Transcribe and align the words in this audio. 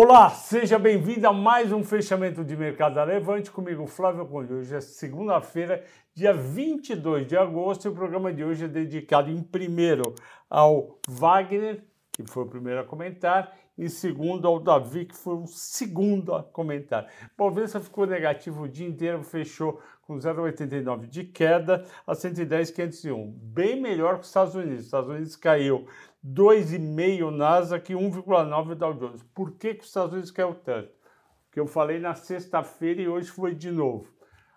Olá, 0.00 0.30
seja 0.30 0.78
bem-vindo 0.78 1.26
a 1.26 1.32
mais 1.32 1.72
um 1.72 1.82
fechamento 1.82 2.44
de 2.44 2.56
mercado 2.56 2.94
da 2.94 3.02
Levante 3.02 3.50
comigo, 3.50 3.84
Flávio 3.84 4.24
Conde. 4.26 4.54
Hoje 4.54 4.76
é 4.76 4.80
segunda-feira, 4.80 5.82
dia 6.14 6.32
22 6.32 7.26
de 7.26 7.36
agosto, 7.36 7.86
e 7.86 7.88
o 7.88 7.94
programa 7.96 8.32
de 8.32 8.44
hoje 8.44 8.66
é 8.66 8.68
dedicado 8.68 9.28
em 9.28 9.42
primeiro 9.42 10.14
ao 10.48 11.00
Wagner, 11.08 11.82
que 12.12 12.22
foi 12.24 12.44
o 12.44 12.48
primeiro 12.48 12.78
a 12.78 12.84
comentar, 12.84 13.52
e 13.78 13.88
segundo 13.88 14.48
ao 14.48 14.58
Davi, 14.58 15.04
que 15.04 15.16
foi 15.16 15.36
o 15.36 15.46
segundo 15.46 16.34
a 16.34 16.42
comentar. 16.42 17.06
Bovespa 17.36 17.78
ficou 17.78 18.06
negativo 18.06 18.64
o 18.64 18.68
dia 18.68 18.88
inteiro, 18.88 19.22
fechou 19.22 19.80
com 20.02 20.16
0,89 20.16 21.06
de 21.06 21.22
queda 21.22 21.84
a 22.04 22.12
110,501. 22.12 23.30
Bem 23.30 23.80
melhor 23.80 24.16
que 24.16 24.22
os 24.22 24.26
Estados 24.26 24.56
Unidos. 24.56 24.80
Os 24.80 24.84
Estados 24.86 25.08
Unidos 25.08 25.36
caiu 25.36 25.86
2,5 26.26 27.30
Nasdaq 27.30 27.92
e 27.92 27.94
1,9 27.94 28.74
Dow 28.74 28.94
Jones. 28.94 29.22
Por 29.32 29.52
que, 29.52 29.74
que 29.74 29.82
os 29.82 29.86
Estados 29.86 30.12
Unidos 30.12 30.32
caiu 30.32 30.54
tanto? 30.54 30.90
Que 31.52 31.60
eu 31.60 31.66
falei 31.66 32.00
na 32.00 32.14
sexta-feira 32.14 33.00
e 33.00 33.08
hoje 33.08 33.30
foi 33.30 33.54
de 33.54 33.70
novo. 33.70 34.12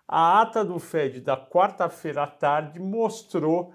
A 0.07 0.41
ata 0.41 0.65
do 0.65 0.79
Fed 0.79 1.21
da 1.21 1.37
quarta-feira 1.37 2.23
à 2.23 2.27
tarde 2.27 2.79
mostrou 2.79 3.73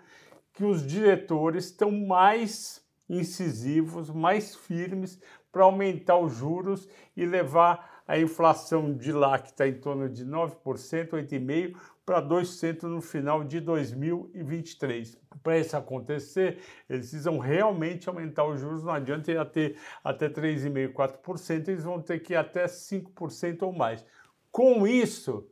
que 0.53 0.65
os 0.65 0.85
diretores 0.85 1.67
estão 1.67 1.91
mais 1.91 2.86
incisivos, 3.09 4.11
mais 4.11 4.55
firmes 4.55 5.21
para 5.53 5.65
aumentar 5.65 6.19
os 6.19 6.35
juros 6.35 6.89
e 7.17 7.25
levar 7.25 8.03
a 8.07 8.19
inflação 8.19 8.95
de 8.95 9.11
lá, 9.11 9.39
que 9.39 9.49
está 9.49 9.67
em 9.67 9.75
torno 9.75 10.09
de 10.09 10.25
9%, 10.25 11.11
8,5%, 11.11 11.77
para 12.05 12.23
2% 12.23 12.83
no 12.85 13.01
final 13.01 13.43
de 13.43 13.59
2023. 13.59 15.19
Para 15.43 15.59
isso 15.59 15.77
acontecer, 15.77 16.59
eles 16.89 17.09
precisam 17.09 17.39
realmente 17.39 18.09
aumentar 18.09 18.45
os 18.45 18.61
juros, 18.61 18.85
não 18.85 18.93
adianta 18.93 19.33
ir 19.33 19.39
até, 19.39 19.75
até 20.05 20.29
3,5%, 20.29 20.93
4%, 20.93 21.69
eles 21.69 21.83
vão 21.83 22.01
ter 22.01 22.21
que 22.21 22.33
ir 22.33 22.37
até 22.37 22.67
5% 22.67 23.63
ou 23.63 23.73
mais. 23.73 24.07
Com 24.53 24.87
isso, 24.87 25.51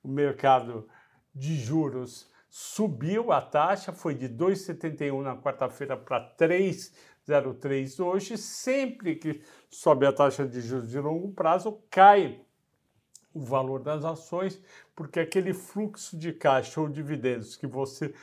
o 0.00 0.08
mercado 0.08 0.88
de 1.34 1.56
juros 1.56 2.30
subiu 2.48 3.32
a 3.32 3.40
taxa, 3.40 3.92
foi 3.92 4.14
de 4.14 4.28
2,71 4.28 5.22
na 5.22 5.36
quarta-feira 5.36 5.96
para 5.96 6.34
3,03 6.36 8.04
hoje. 8.04 8.38
Sempre 8.38 9.16
que 9.16 9.42
sobe 9.70 10.06
a 10.06 10.12
taxa 10.12 10.46
de 10.46 10.60
juros 10.60 10.90
de 10.90 10.98
longo 10.98 11.32
prazo, 11.32 11.80
cai 11.90 12.40
o 13.34 13.40
valor 13.40 13.82
das 13.82 14.04
ações, 14.04 14.60
porque 14.94 15.20
aquele 15.20 15.52
fluxo 15.52 16.16
de 16.16 16.32
caixa 16.32 16.80
ou 16.80 16.88
dividendos 16.88 17.54
que 17.54 17.66
você 17.66 18.14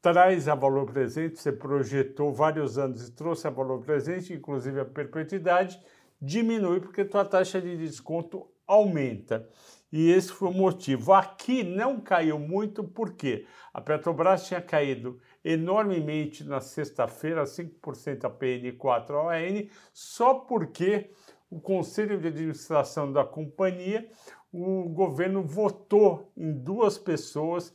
traz 0.00 0.48
a 0.48 0.54
valor 0.54 0.86
presente, 0.86 1.38
você 1.38 1.52
projetou 1.52 2.32
vários 2.32 2.78
anos 2.78 3.08
e 3.08 3.12
trouxe 3.12 3.46
a 3.46 3.50
valor 3.50 3.82
presente, 3.82 4.32
inclusive 4.32 4.80
a 4.80 4.84
perpetuidade, 4.84 5.78
diminui 6.20 6.80
porque 6.80 7.04
tua 7.04 7.24
taxa 7.24 7.60
de 7.60 7.76
desconto 7.76 8.48
aumenta. 8.66 9.48
E 9.92 10.10
esse 10.10 10.32
foi 10.32 10.48
o 10.48 10.52
motivo. 10.52 11.12
Aqui 11.12 11.62
não 11.62 12.00
caiu 12.00 12.38
muito 12.38 12.82
porque 12.82 13.46
a 13.72 13.80
Petrobras 13.80 14.46
tinha 14.46 14.60
caído 14.60 15.20
enormemente 15.44 16.44
na 16.44 16.60
sexta-feira, 16.60 17.44
5% 17.44 18.24
a 18.24 18.30
PN4 18.30 19.10
ON, 19.10 19.68
só 19.92 20.34
porque 20.34 21.10
o 21.48 21.60
Conselho 21.60 22.18
de 22.18 22.28
Administração 22.28 23.12
da 23.12 23.24
companhia 23.24 24.08
o 24.52 24.88
governo 24.88 25.42
votou 25.42 26.32
em 26.36 26.52
duas 26.52 26.96
pessoas, 26.98 27.74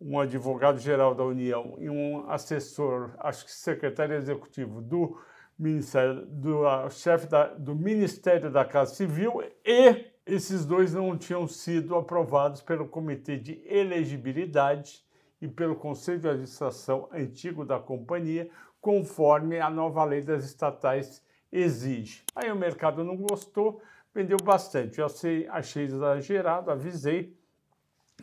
um 0.00 0.18
advogado-geral 0.18 1.14
da 1.14 1.24
União 1.24 1.76
e 1.78 1.90
um 1.90 2.30
assessor, 2.30 3.12
acho 3.18 3.44
que 3.44 3.52
secretário 3.52 4.14
executivo 4.14 4.80
do 4.80 5.20
Ministério, 5.58 6.24
do 6.26 6.62
chefe 6.90 7.26
do 7.58 7.74
Ministério 7.74 8.50
da 8.50 8.64
Casa 8.64 8.94
Civil, 8.94 9.42
e 9.64 10.09
esses 10.26 10.64
dois 10.64 10.94
não 10.94 11.16
tinham 11.16 11.46
sido 11.48 11.94
aprovados 11.94 12.62
pelo 12.62 12.88
Comitê 12.88 13.36
de 13.36 13.62
Elegibilidade 13.66 15.04
e 15.40 15.48
pelo 15.48 15.74
Conselho 15.74 16.20
de 16.20 16.28
Administração 16.28 17.08
antigo 17.12 17.64
da 17.64 17.78
companhia, 17.78 18.50
conforme 18.80 19.58
a 19.58 19.70
nova 19.70 20.04
lei 20.04 20.22
das 20.22 20.44
estatais 20.44 21.22
exige. 21.50 22.22
Aí 22.34 22.50
o 22.50 22.56
mercado 22.56 23.02
não 23.02 23.16
gostou, 23.16 23.82
vendeu 24.14 24.36
bastante. 24.38 24.98
Eu 24.98 25.06
achei, 25.06 25.46
achei 25.48 25.84
exagerado, 25.84 26.70
avisei. 26.70 27.36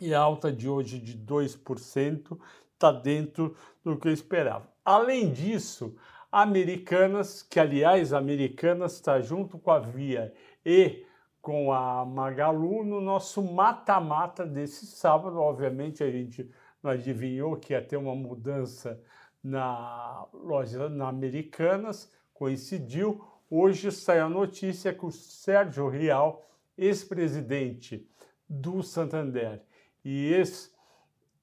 E 0.00 0.14
a 0.14 0.20
alta 0.20 0.52
de 0.52 0.68
hoje 0.68 0.98
de 0.98 1.18
2% 1.18 2.38
está 2.72 2.92
dentro 2.92 3.56
do 3.84 3.96
que 3.96 4.08
eu 4.08 4.12
esperava. 4.12 4.68
Além 4.84 5.32
disso, 5.32 5.96
Americanas, 6.30 7.42
que 7.42 7.58
aliás, 7.58 8.12
Americanas 8.12 8.94
está 8.94 9.20
junto 9.20 9.58
com 9.58 9.70
a 9.70 9.80
Via 9.80 10.32
e 10.64 11.04
com 11.48 11.72
a 11.72 12.04
Magalu 12.04 12.84
no 12.84 13.00
nosso 13.00 13.42
mata-mata 13.42 14.44
desse 14.44 14.84
sábado. 14.84 15.38
Obviamente, 15.38 16.04
a 16.04 16.10
gente 16.10 16.46
não 16.82 16.90
adivinhou 16.90 17.56
que 17.56 17.72
ia 17.72 17.80
ter 17.80 17.96
uma 17.96 18.14
mudança 18.14 19.02
na 19.42 20.26
loja 20.34 20.90
na 20.90 21.08
Americanas, 21.08 22.12
coincidiu. 22.34 23.24
Hoje 23.50 23.90
saiu 23.90 24.26
a 24.26 24.28
notícia 24.28 24.92
que 24.92 25.06
o 25.06 25.10
Sérgio 25.10 25.88
Rial, 25.88 26.46
ex-presidente 26.76 28.06
do 28.46 28.82
Santander 28.82 29.62
e 30.04 30.30
ex, 30.34 30.70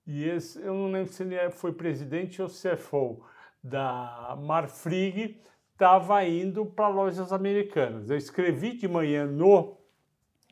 e 0.06 0.26
ex, 0.26 0.56
eu 0.58 0.76
não 0.76 0.92
lembro 0.92 1.12
se 1.12 1.24
ele 1.24 1.34
é, 1.34 1.50
foi 1.50 1.74
presidente 1.74 2.44
ou 2.44 2.48
CFO 2.48 3.26
da 3.64 4.38
Marfrig, 4.40 5.42
estava 5.72 6.24
indo 6.24 6.64
para 6.64 6.90
lojas 6.90 7.34
americanas. 7.34 8.08
Eu 8.12 8.18
escrevi 8.18 8.78
de 8.78 8.88
manhã 8.88 9.26
no, 9.26 9.84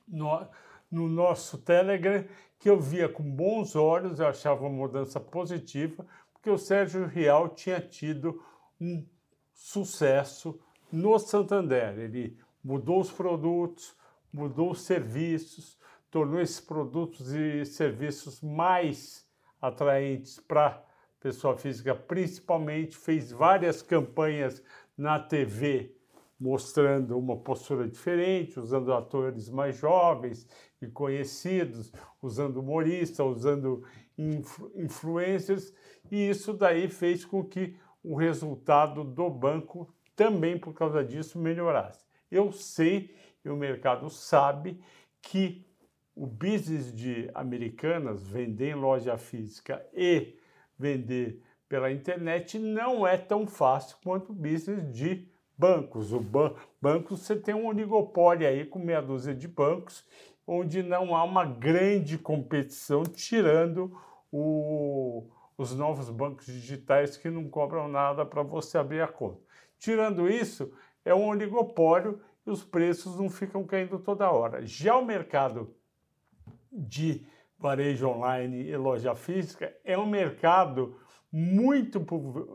no, 0.08 0.48
no 0.92 1.08
nosso 1.08 1.58
Telegram 1.58 2.24
que 2.60 2.70
eu 2.70 2.80
via 2.80 3.10
com 3.10 3.24
bons 3.24 3.76
olhos, 3.76 4.20
eu 4.20 4.28
achava 4.28 4.62
uma 4.62 4.70
mudança 4.70 5.20
positiva, 5.20 6.06
porque 6.32 6.50
o 6.50 6.58
Sérgio 6.58 7.06
Rial 7.06 7.50
tinha 7.50 7.82
tido 7.82 8.42
um 8.80 9.06
sucesso 9.54 10.58
no 10.92 11.20
Santander. 11.20 12.00
Ele 12.00 12.38
mudou 12.64 13.02
os 13.02 13.12
produtos, 13.12 13.94
mudou 14.32 14.72
os 14.72 14.84
serviços, 14.84 15.78
tornou 16.10 16.40
esses 16.40 16.62
produtos 16.62 17.34
e 17.34 17.66
serviços 17.66 18.40
mais 18.42 19.28
atraentes 19.62 20.40
para 20.40 20.82
pessoa 21.20 21.58
física, 21.58 21.96
principalmente 21.96 22.96
fez 22.96 23.32
várias 23.32 23.82
campanhas 23.82 24.62
na 24.98 25.20
TV 25.20 25.96
mostrando 26.40 27.18
uma 27.18 27.38
postura 27.38 27.88
diferente, 27.88 28.60
usando 28.60 28.94
atores 28.94 29.50
mais 29.50 29.78
jovens 29.78 30.48
e 30.82 30.88
conhecidos, 30.88 31.92
usando 32.22 32.58
humoristas, 32.58 33.26
usando 33.26 33.84
influ 34.18 34.72
influencers, 34.76 35.74
e 36.12 36.30
isso 36.30 36.54
daí 36.54 36.90
fez 36.90 37.26
com 37.26 37.44
que 37.44 37.76
o 38.04 38.16
resultado 38.16 39.04
do 39.04 39.30
banco 39.30 39.94
também 40.16 40.58
por 40.58 40.74
causa 40.74 41.04
disso 41.04 41.40
melhorasse. 41.40 42.06
Eu 42.30 42.52
sei 42.52 43.16
e 43.44 43.50
o 43.50 43.56
mercado 43.56 44.10
sabe 44.10 44.80
que 45.22 45.66
o 46.16 46.28
business 46.28 46.94
de 46.94 47.30
americanas, 47.34 48.28
vender 48.28 48.72
em 48.72 48.76
loja 48.76 49.18
física 49.18 49.84
e 49.94 50.38
vender 50.78 51.42
pela 51.68 51.92
internet, 51.92 52.60
não 52.60 53.08
é 53.08 53.18
tão 53.18 53.48
fácil 53.48 53.98
quanto 54.04 54.32
o 54.32 54.36
business 54.36 54.92
de 54.92 55.28
bancos. 55.58 56.14
O 56.14 56.20
ban 56.20 56.54
banco 56.82 57.16
você 57.16 57.36
tem 57.36 57.54
um 57.54 57.68
oligopólio 57.68 58.48
aí 58.48 58.66
com 58.66 58.80
meia 58.80 59.02
dúzia 59.02 59.34
de 59.34 59.48
bancos, 59.48 60.06
onde 60.46 60.84
não 60.84 61.16
há 61.16 61.24
uma 61.24 61.46
grande 61.46 62.18
competição, 62.18 63.04
tirando 63.04 63.98
o, 64.32 65.26
os 65.58 65.74
novos 65.76 66.10
bancos 66.10 66.46
digitais 66.46 67.18
que 67.18 67.30
não 67.30 67.48
cobram 67.48 67.88
nada 67.88 68.26
para 68.26 68.44
você 68.44 68.78
abrir 68.78 69.02
a 69.02 69.08
conta. 69.08 69.42
Tirando 69.78 70.30
isso, 70.30 70.74
é 71.06 71.14
um 71.14 71.28
oligopólio 71.28 72.22
e 72.46 72.50
os 72.50 72.64
preços 72.64 73.18
não 73.18 73.30
ficam 73.30 73.64
caindo 73.64 74.00
toda 74.00 74.32
hora. 74.32 74.66
Já 74.66 74.96
o 74.98 75.06
mercado 75.06 75.74
de 76.72 77.26
varejo 77.58 78.08
online 78.10 78.68
e 78.68 78.76
loja 78.76 79.16
física 79.16 79.74
é 79.86 79.98
um 79.98 80.06
mercado 80.06 81.00
muito, 81.36 82.06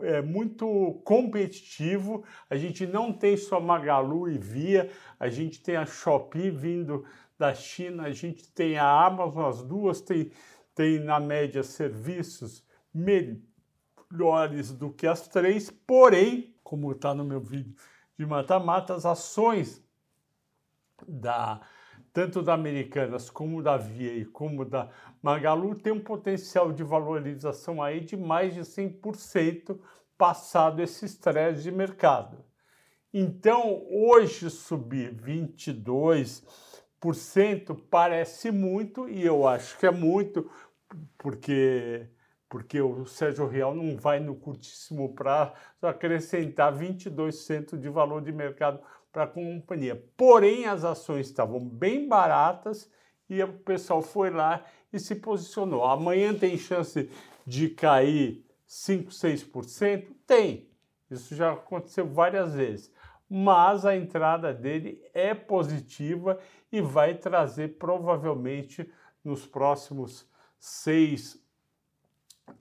é, 0.03 0.23
muito 0.23 1.03
competitivo. 1.05 2.23
A 2.49 2.57
gente 2.57 2.87
não 2.87 3.13
tem 3.13 3.37
só 3.37 3.61
Magalu 3.61 4.31
e 4.31 4.39
Via, 4.39 4.89
a 5.19 5.29
gente 5.29 5.61
tem 5.61 5.75
a 5.75 5.85
Shopee 5.85 6.49
vindo 6.49 7.05
da 7.37 7.53
China, 7.53 8.05
a 8.05 8.13
gente 8.13 8.49
tem 8.53 8.79
a 8.79 8.89
Amazon, 8.89 9.49
as 9.49 9.63
duas 9.65 10.01
têm 10.01 10.31
tem 10.75 11.01
na 11.01 11.19
média 11.19 11.65
serviços 11.65 12.65
melhores 12.95 14.71
do 14.73 14.93
que 14.93 15.09
as 15.09 15.27
três, 15.27 15.73
porém 15.73 16.55
como 16.63 16.93
está 16.93 17.13
no 17.13 17.25
meu 17.25 17.41
vídeo 17.41 17.75
de 18.17 18.25
mata-mata, 18.25 18.95
as 18.95 19.05
ações 19.05 19.83
da 21.07 21.61
tanto 22.19 22.43
da 22.43 22.53
Americanas 22.53 23.31
como 23.31 23.63
da 23.63 23.77
Via 23.77 24.13
e 24.13 24.25
como 24.25 24.65
da 24.65 24.89
Magalu 25.23 25.77
tem 25.77 25.93
um 25.93 26.01
potencial 26.01 26.73
de 26.73 26.83
valorização 26.83 27.81
aí 27.81 28.01
de 28.01 28.17
mais 28.17 28.55
de 28.55 28.63
100% 28.63 29.79
passado 30.17 30.83
esse 30.83 31.05
estresse 31.05 31.63
de 31.63 31.71
mercado. 31.71 32.45
Então, 33.15 33.87
hoje 33.89 34.51
subir 34.51 35.15
22% 35.15 36.43
parece 37.89 38.51
muito, 38.51 39.09
e 39.09 39.25
eu 39.25 39.47
acho 39.47 39.79
que 39.79 39.87
é 39.87 39.93
muito, 39.93 40.51
porque, 41.17 42.09
porque 42.49 42.81
o 42.81 43.07
Sérgio 43.07 43.47
Real 43.47 43.73
não 43.73 43.97
vai 43.97 44.19
no 44.19 44.35
curtíssimo 44.35 45.15
prazo 45.15 45.53
acrescentar 45.81 46.77
22% 46.77 47.79
de 47.79 47.89
valor 47.89 48.21
de 48.21 48.33
mercado 48.33 48.81
para 49.19 49.25
a 49.25 49.27
companhia. 49.27 50.01
Porém, 50.17 50.67
as 50.67 50.85
ações 50.85 51.27
estavam 51.27 51.59
bem 51.59 52.07
baratas 52.07 52.89
e 53.29 53.43
o 53.43 53.53
pessoal 53.53 54.01
foi 54.01 54.31
lá 54.31 54.65
e 54.93 54.99
se 55.01 55.17
posicionou. 55.17 55.85
Amanhã 55.85 56.33
tem 56.33 56.57
chance 56.57 57.11
de 57.45 57.69
cair 57.69 58.47
5, 58.65 59.11
6%? 59.11 60.07
Tem. 60.25 60.71
Isso 61.11 61.35
já 61.35 61.53
aconteceu 61.53 62.07
várias 62.07 62.55
vezes. 62.55 62.93
Mas 63.29 63.85
a 63.85 63.97
entrada 63.97 64.55
dele 64.55 65.03
é 65.13 65.35
positiva 65.35 66.39
e 66.71 66.81
vai 66.81 67.15
trazer 67.15 67.77
provavelmente 67.77 68.89
nos 69.25 69.45
próximos 69.45 70.31
6 70.61 71.43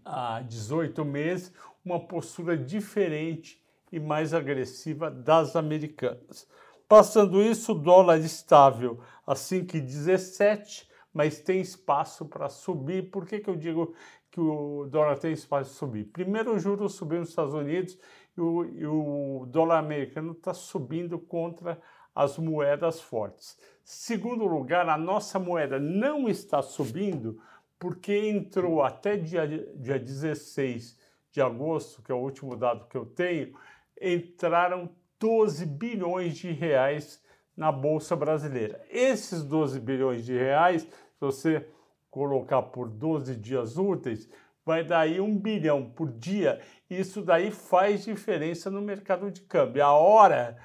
a 0.04 0.42
18 0.42 1.06
meses 1.06 1.54
uma 1.86 2.00
postura 2.00 2.58
diferente 2.58 3.64
e 3.92 4.00
mais 4.00 4.34
agressiva 4.34 5.10
das 5.10 5.56
americanas. 5.56 6.48
Passando 6.88 7.42
isso, 7.42 7.74
o 7.74 7.80
dólar 7.80 8.20
estável 8.20 9.00
a 9.26 9.34
5,17, 9.34 10.88
mas 11.14 11.40
tem 11.40 11.60
espaço 11.60 12.26
para 12.26 12.48
subir. 12.48 13.12
Por 13.12 13.26
que, 13.26 13.40
que 13.40 13.50
eu 13.50 13.56
digo 13.56 13.94
que 14.32 14.40
o 14.40 14.88
dólar 14.90 15.18
tem 15.18 15.34
espaço 15.34 15.72
de 15.72 15.78
subir? 15.78 16.06
Primeiro, 16.06 16.54
o 16.54 16.60
juros 16.60 16.94
subiu 16.96 17.20
nos 17.20 17.30
Estados 17.30 17.54
Unidos 17.54 17.98
e 18.38 18.42
o, 18.42 18.66
e 18.66 18.86
o 18.86 19.46
dólar 19.48 19.80
americano 19.80 20.32
está 20.32 20.54
subindo 20.54 21.20
contra 21.20 21.82
as 22.16 22.38
moedas 22.38 23.02
fortes. 23.02 23.58
Segundo 23.84 24.46
lugar, 24.46 24.88
a 24.90 24.98
nossa 24.98 25.38
moeda 25.38 25.80
não 25.80 26.28
está 26.28 26.62
subindo 26.62 27.40
porque 27.80 28.30
entrou 28.30 28.82
até 28.82 29.18
dia, 29.18 29.48
dia 29.76 30.00
16 30.00 30.98
de 31.32 31.42
agosto, 31.42 32.02
que 32.02 32.12
é 32.12 32.16
o 32.16 32.20
último 32.20 32.56
dado 32.56 32.88
que 32.88 32.98
eu 32.98 33.06
tenho, 33.06 33.54
entraram 34.02 34.90
12 35.20 35.66
bilhões 35.66 36.38
de 36.38 36.52
reais 36.52 37.22
na 37.56 37.72
Bolsa 37.72 38.16
Brasileira. 38.16 38.84
Esses 38.90 39.44
12 39.44 39.80
bilhões 39.80 40.26
de 40.26 40.38
reais, 40.38 40.84
se 40.84 41.20
você 41.20 41.68
colocar 42.12 42.62
por 42.62 42.90
12 42.90 43.36
dias 43.36 43.78
úteis, 43.78 44.30
vai 44.66 44.84
dar 44.84 45.00
aí 45.00 45.20
um 45.20 45.38
bilhão 45.38 45.90
por 45.90 46.12
dia. 46.12 46.60
Isso 46.90 47.22
daí 47.22 47.52
faz 47.52 48.06
diferença 48.06 48.70
no 48.70 48.82
mercado 48.82 49.32
de 49.32 49.42
câmbio. 49.42 49.84
A 49.84 49.94
hora 49.94 50.58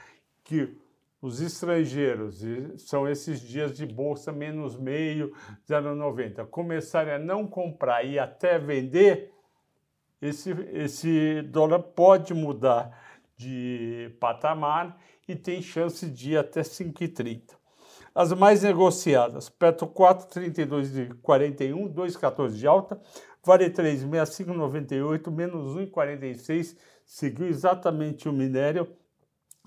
que 0.44 0.76
os 1.20 1.40
estrangeiros, 1.40 2.42
e 2.42 2.76
são 2.78 3.08
esses 3.08 3.40
dias 3.40 3.76
de 3.76 3.86
bolsa 3.86 4.32
menos 4.32 4.76
meio, 4.76 5.32
0,90, 5.68 6.44
começarem 6.46 7.14
a 7.14 7.18
não 7.18 7.46
comprar 7.46 8.02
e 8.04 8.18
até 8.18 8.58
vender, 8.58 9.32
esse, 10.20 10.50
esse 10.72 11.42
dólar 11.42 11.80
pode 11.80 12.34
mudar 12.34 13.11
de 13.36 14.14
patamar 14.20 14.98
e 15.26 15.34
tem 15.34 15.62
chance 15.62 16.06
de 16.06 16.32
ir 16.32 16.36
até 16.36 16.62
5,30. 16.62 17.40
As 18.14 18.32
mais 18.32 18.62
negociadas, 18.62 19.48
Petro 19.48 19.86
4,32 19.86 20.92
de 20.92 21.14
41, 21.22 21.88
2,14 21.94 22.50
de 22.50 22.66
alta, 22.66 23.00
Vale 23.44 23.68
3, 23.68 24.04
65,98, 24.04 25.30
menos 25.32 25.76
1,46, 25.76 26.76
seguiu 27.04 27.48
exatamente 27.48 28.28
o 28.28 28.32
minério, 28.32 28.88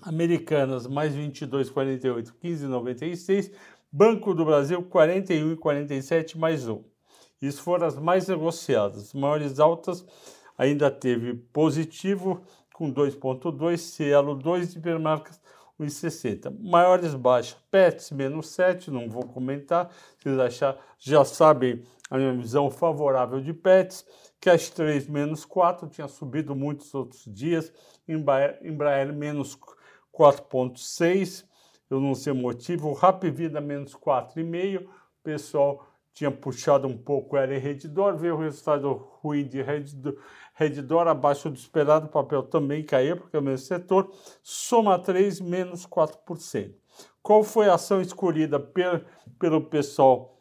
Americanas 0.00 0.86
mais 0.86 1.14
22,48, 1.14 2.32
15,96, 2.42 3.52
Banco 3.92 4.32
do 4.32 4.46
Brasil 4.46 4.82
41,47 4.82 6.38
mais 6.38 6.66
1. 6.66 6.82
Isso 7.42 7.62
foram 7.62 7.86
as 7.86 7.98
mais 7.98 8.28
negociadas. 8.28 9.08
As 9.08 9.12
maiores 9.12 9.60
altas 9.60 10.06
ainda 10.56 10.90
teve 10.90 11.34
positivo 11.34 12.42
com 12.76 12.92
2,2, 12.92 13.78
Cielo 13.78 14.34
2, 14.34 14.74
Hipermarcas 14.74 15.40
1,60. 15.80 16.54
Maiores 16.60 17.14
baixas, 17.14 17.56
Pets 17.70 18.10
menos 18.10 18.50
7, 18.50 18.90
não 18.90 19.08
vou 19.08 19.22
comentar, 19.22 19.90
vocês 20.18 20.38
achar, 20.38 20.76
já 20.98 21.24
sabem 21.24 21.82
a 22.10 22.18
minha 22.18 22.34
visão 22.34 22.70
favorável 22.70 23.40
de 23.40 23.54
Pets. 23.54 24.04
Cash 24.38 24.68
3 24.68 25.08
menos 25.08 25.46
4, 25.46 25.88
tinha 25.88 26.06
subido 26.06 26.54
muitos 26.54 26.94
outros 26.94 27.24
dias, 27.24 27.72
Embraer, 28.06 29.10
menos 29.10 29.58
4,6, 30.12 31.46
eu 31.88 31.98
não 31.98 32.14
sei 32.14 32.34
o 32.34 32.36
motivo, 32.36 32.92
Rap 32.92 33.24
Vida 33.30 33.58
menos 33.58 33.94
4,5, 33.94 34.82
o 34.82 34.88
pessoal 35.24 35.88
tinha 36.12 36.30
puxado 36.30 36.86
um 36.86 36.96
pouco 36.96 37.38
ela 37.38 37.54
em 37.54 37.58
Redditor, 37.58 38.16
veio 38.16 38.34
o 38.34 38.38
resultado 38.38 38.92
ruim 39.20 39.46
de 39.46 39.62
Redditor 40.58 41.06
abaixo 41.06 41.50
do 41.50 41.56
esperado, 41.56 42.06
o 42.06 42.10
papel 42.10 42.42
também 42.42 42.82
caiu, 42.82 43.18
porque 43.18 43.36
é 43.36 43.38
o 43.38 43.42
mesmo 43.42 43.66
setor, 43.66 44.10
soma 44.42 44.98
3, 44.98 45.40
menos 45.40 45.86
4%. 45.86 46.74
Qual 47.22 47.44
foi 47.44 47.68
a 47.68 47.74
ação 47.74 48.00
escolhida 48.00 48.58
per, 48.58 49.04
pelo 49.38 49.60
pessoal 49.60 50.40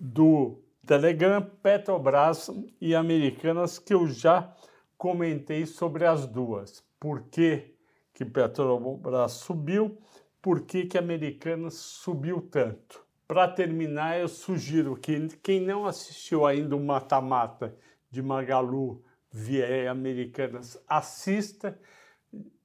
do 0.00 0.62
Telegram, 0.86 1.42
Petrobras 1.62 2.50
e 2.80 2.94
Americanas, 2.94 3.78
que 3.78 3.94
eu 3.94 4.06
já 4.06 4.54
comentei 4.98 5.66
sobre 5.66 6.04
as 6.04 6.26
duas. 6.26 6.84
Por 7.00 7.22
que, 7.22 7.74
que 8.12 8.24
Petrobras 8.24 9.32
subiu? 9.32 9.98
Por 10.42 10.60
que, 10.60 10.84
que 10.84 10.98
Americanas 10.98 11.74
subiu 11.74 12.40
tanto? 12.40 13.02
Para 13.26 13.48
terminar, 13.48 14.20
eu 14.20 14.28
sugiro 14.28 14.94
que 14.94 15.28
quem 15.42 15.60
não 15.60 15.86
assistiu 15.86 16.44
ainda 16.44 16.76
o 16.76 16.84
Mata-Mata 16.84 17.74
de 18.10 18.22
Magalu 18.22 19.02
via 19.34 19.90
Americanas, 19.90 20.80
assista. 20.88 21.76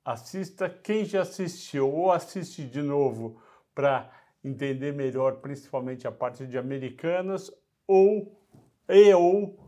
Assista. 0.06 0.70
Quem 0.70 1.04
já 1.04 1.24
assistiu 1.24 1.92
ou 1.92 2.12
assiste 2.12 2.64
de 2.64 2.84
novo 2.84 3.42
para 3.74 4.12
entender 4.44 4.94
melhor, 4.94 5.38
principalmente 5.38 6.08
a 6.08 6.12
parte 6.12 6.46
de 6.46 6.60
Americanas, 6.60 7.52
ou 7.88 8.40
e 8.88 9.12
ou 9.14 9.60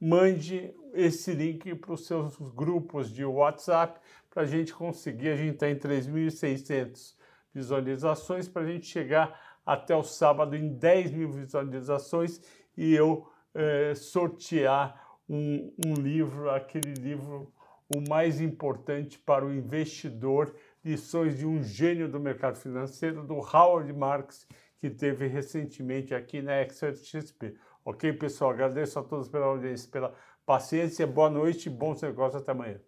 mande 0.00 0.74
esse 0.94 1.34
link 1.34 1.74
para 1.74 1.92
os 1.92 2.06
seus 2.06 2.36
grupos 2.54 3.12
de 3.12 3.24
WhatsApp 3.24 4.00
para 4.30 4.42
a 4.42 4.46
gente 4.46 4.72
conseguir. 4.72 5.28
A 5.28 5.36
gente 5.36 5.54
está 5.54 5.68
em 5.68 5.76
3.600 5.76 7.14
visualizações 7.52 8.48
para 8.48 8.62
a 8.62 8.66
gente 8.66 8.86
chegar 8.86 9.58
até 9.64 9.94
o 9.94 10.02
sábado 10.02 10.56
em 10.56 10.68
10 10.68 11.10
mil 11.12 11.30
visualizações 11.30 12.40
e 12.76 12.94
eu 12.94 13.28
é, 13.54 13.94
sortear 13.94 15.05
um, 15.28 15.72
um 15.84 15.94
livro, 15.94 16.50
aquele 16.50 16.94
livro 16.94 17.52
o 17.88 18.00
mais 18.08 18.40
importante 18.40 19.18
para 19.18 19.44
o 19.44 19.52
investidor, 19.52 20.54
lições 20.84 21.38
de 21.38 21.46
um 21.46 21.62
gênio 21.62 22.08
do 22.08 22.18
mercado 22.18 22.56
financeiro, 22.56 23.24
do 23.24 23.34
Howard 23.34 23.92
Marks, 23.92 24.46
que 24.80 24.90
teve 24.90 25.26
recentemente 25.26 26.14
aqui 26.14 26.42
na 26.42 26.52
Expert 26.54 26.96
XP. 26.96 27.54
Ok, 27.84 28.12
pessoal? 28.14 28.50
Agradeço 28.50 28.98
a 28.98 29.02
todos 29.02 29.28
pela 29.28 29.46
audiência, 29.46 29.88
pela 29.90 30.12
paciência. 30.44 31.06
Boa 31.06 31.30
noite, 31.30 31.70
bons 31.70 32.02
negócios. 32.02 32.42
Até 32.42 32.52
amanhã. 32.52 32.80